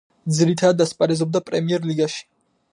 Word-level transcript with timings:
ძირითადად 0.37 0.81
ასპარეზობდა 0.87 1.43
პრემიერ-ლიგაში. 1.51 2.29